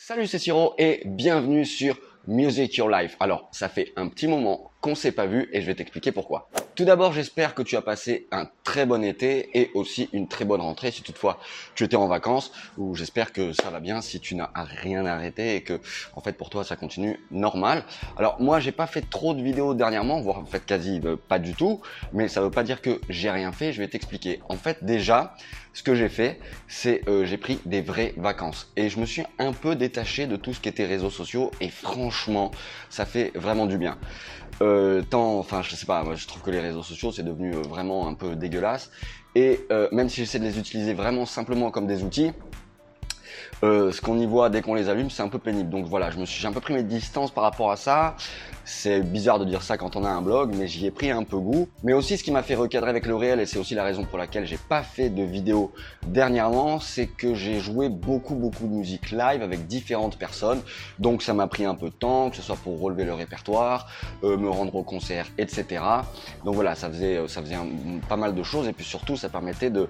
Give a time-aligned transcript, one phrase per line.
[0.00, 1.98] Salut, c'est Siro et bienvenue sur
[2.28, 3.16] Music Your Life.
[3.18, 6.48] Alors, ça fait un petit moment qu'on s'est pas vu et je vais t'expliquer pourquoi.
[6.74, 10.44] Tout d'abord, j'espère que tu as passé un très bon été et aussi une très
[10.44, 11.40] bonne rentrée si toutefois
[11.74, 15.56] tu étais en vacances ou j'espère que ça va bien si tu n'as rien arrêté
[15.56, 15.80] et que
[16.14, 17.84] en fait pour toi ça continue normal.
[18.16, 21.40] Alors moi, j'ai pas fait trop de vidéos dernièrement, voire en fait quasi euh, pas
[21.40, 21.80] du tout,
[22.12, 24.40] mais ça veut pas dire que j'ai rien fait, je vais t'expliquer.
[24.48, 25.34] En fait, déjà,
[25.72, 29.22] ce que j'ai fait, c'est euh, j'ai pris des vraies vacances et je me suis
[29.38, 32.50] un peu détaché de tout ce qui était réseaux sociaux et franchement,
[32.90, 33.98] ça fait vraiment du bien.
[34.60, 37.54] Euh, tant, enfin, je sais pas, moi je trouve que les réseaux sociaux c'est devenu
[37.54, 38.90] euh, vraiment un peu dégueulasse.
[39.34, 42.32] Et euh, même si j'essaie de les utiliser vraiment simplement comme des outils,
[43.62, 45.70] euh, ce qu'on y voit dès qu'on les allume, c'est un peu pénible.
[45.70, 48.16] Donc voilà, je me suis, j'ai un peu pris mes distances par rapport à ça.
[48.64, 51.22] C'est bizarre de dire ça quand on a un blog, mais j'y ai pris un
[51.24, 51.68] peu goût.
[51.84, 54.04] Mais aussi, ce qui m'a fait recadrer avec le réel, et c'est aussi la raison
[54.04, 55.72] pour laquelle j'ai pas fait de vidéo
[56.06, 60.60] dernièrement, c'est que j'ai joué beaucoup, beaucoup de musique live avec différentes personnes.
[60.98, 63.88] Donc ça m'a pris un peu de temps, que ce soit pour relever le répertoire,
[64.22, 65.82] euh, me rendre au concert, etc.
[66.44, 67.56] Donc voilà, ça faisait, euh, ça faisait
[68.06, 69.88] pas mal de choses, et puis surtout, ça permettait de,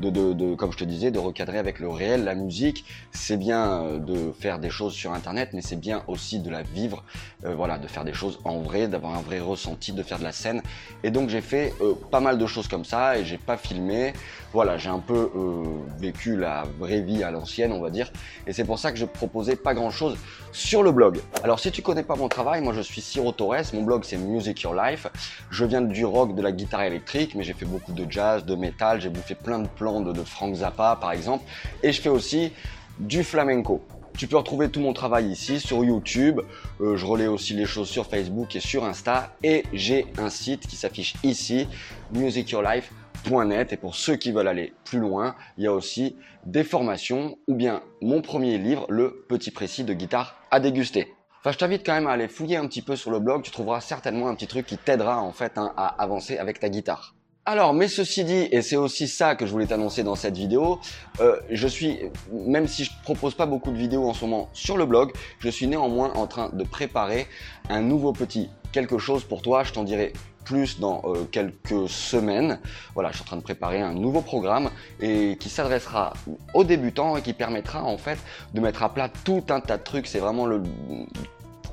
[0.00, 2.84] de, de, de, comme je te disais, de recadrer avec le réel la musique.
[3.12, 6.62] C'est bien euh, de faire des choses sur Internet, mais c'est bien aussi de la
[6.62, 7.02] vivre,
[7.44, 10.24] euh, voilà, de faire des choses en vrai, d'avoir un vrai ressenti, de faire de
[10.24, 10.62] la scène.
[11.02, 14.12] Et donc j'ai fait euh, pas mal de choses comme ça et j'ai pas filmé.
[14.52, 15.64] Voilà, j'ai un peu euh,
[15.98, 18.10] vécu la vraie vie à l'ancienne, on va dire.
[18.46, 20.16] Et c'est pour ça que je proposais pas grand chose
[20.52, 21.20] sur le blog.
[21.42, 24.16] Alors si tu connais pas mon travail, moi je suis Ciro Torres, mon blog c'est
[24.18, 25.06] Music Your Life.
[25.50, 28.54] Je viens du rock, de la guitare électrique, mais j'ai fait beaucoup de jazz, de
[28.54, 31.44] métal, j'ai bouffé plein de plans de, de Frank Zappa par exemple.
[31.82, 32.52] Et je fais aussi
[33.00, 33.82] du flamenco.
[34.16, 36.40] Tu peux retrouver tout mon travail ici sur YouTube.
[36.80, 39.34] Euh, je relais aussi les choses sur Facebook et sur Insta.
[39.42, 41.66] Et j'ai un site qui s'affiche ici,
[42.12, 43.72] musicyourlife.net.
[43.72, 47.54] Et pour ceux qui veulent aller plus loin, il y a aussi des formations ou
[47.54, 51.08] bien mon premier livre, Le Petit Précis de guitare à déguster.
[51.38, 53.42] Enfin, je t'invite quand même à aller fouiller un petit peu sur le blog.
[53.42, 56.68] Tu trouveras certainement un petit truc qui t'aidera en fait hein, à avancer avec ta
[56.68, 57.14] guitare.
[57.46, 60.78] Alors, mais ceci dit, et c'est aussi ça que je voulais t'annoncer dans cette vidéo,
[61.20, 61.98] euh, je suis,
[62.30, 65.48] même si je propose pas beaucoup de vidéos en ce moment sur le blog, je
[65.48, 67.26] suis néanmoins en train de préparer
[67.70, 69.64] un nouveau petit quelque chose pour toi.
[69.64, 70.12] Je t'en dirai
[70.44, 72.60] plus dans euh, quelques semaines.
[72.94, 74.70] Voilà, je suis en train de préparer un nouveau programme
[75.00, 76.12] et qui s'adressera
[76.52, 78.18] aux débutants et qui permettra en fait
[78.52, 80.06] de mettre à plat tout un tas de trucs.
[80.06, 80.62] C'est vraiment le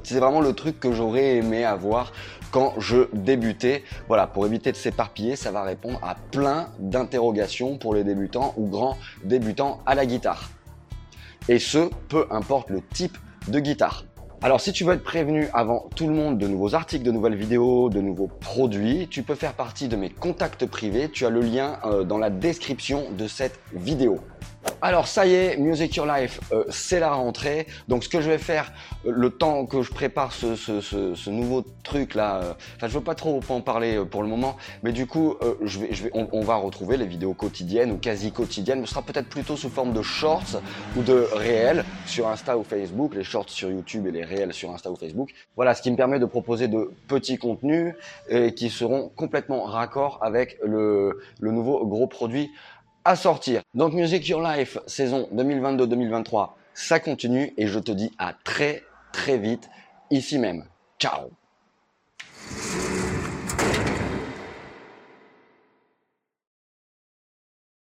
[0.07, 2.13] c'est vraiment le truc que j'aurais aimé avoir
[2.51, 3.84] quand je débutais.
[4.07, 8.67] Voilà, pour éviter de s'éparpiller, ça va répondre à plein d'interrogations pour les débutants ou
[8.67, 10.50] grands débutants à la guitare.
[11.50, 13.17] Et ce, peu importe le type
[13.50, 14.06] de guitare.
[14.41, 17.35] Alors si tu veux être prévenu avant tout le monde de nouveaux articles, de nouvelles
[17.35, 21.09] vidéos, de nouveaux produits, tu peux faire partie de mes contacts privés.
[21.09, 24.19] Tu as le lien euh, dans la description de cette vidéo.
[24.80, 27.66] Alors ça y est, Music Your Life, euh, c'est la rentrée.
[27.88, 28.72] Donc ce que je vais faire,
[29.08, 32.88] euh, le temps que je prépare ce, ce, ce, ce nouveau truc là, euh, enfin
[32.88, 35.94] je veux pas trop en parler euh, pour le moment, mais du coup je vais,
[35.94, 38.86] je vais, on, on, va retrouver les vidéos quotidiennes ou quasi quotidiennes.
[38.86, 40.62] Ce sera peut-être plutôt sous forme de shorts
[40.96, 44.72] ou de réels sur Insta ou Facebook, les shorts sur YouTube et les réels sur
[44.72, 45.32] Insta ou Facebook.
[45.56, 47.96] Voilà, ce qui me permet de proposer de petits contenus
[48.56, 52.52] qui seront complètement raccords avec le, le nouveau gros produit
[53.07, 53.62] à sortir.
[53.73, 59.38] Donc Music Your Life saison 2022-2023, ça continue et je te dis à très très
[59.38, 59.69] vite
[60.12, 60.66] ici même.
[61.00, 61.31] Ciao